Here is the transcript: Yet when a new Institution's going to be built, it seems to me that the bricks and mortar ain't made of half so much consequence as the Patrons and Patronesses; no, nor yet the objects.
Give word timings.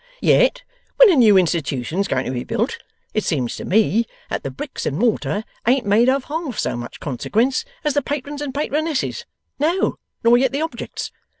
Yet 0.23 0.63
when 0.97 1.11
a 1.11 1.15
new 1.15 1.37
Institution's 1.37 2.07
going 2.07 2.25
to 2.25 2.31
be 2.31 2.43
built, 2.43 2.79
it 3.13 3.23
seems 3.23 3.55
to 3.57 3.65
me 3.65 4.07
that 4.31 4.41
the 4.41 4.49
bricks 4.49 4.87
and 4.87 4.97
mortar 4.97 5.43
ain't 5.67 5.85
made 5.85 6.09
of 6.09 6.23
half 6.23 6.57
so 6.57 6.75
much 6.75 6.99
consequence 6.99 7.65
as 7.83 7.93
the 7.93 8.01
Patrons 8.01 8.41
and 8.41 8.51
Patronesses; 8.51 9.27
no, 9.59 9.99
nor 10.23 10.39
yet 10.39 10.53
the 10.53 10.61
objects. 10.63 11.11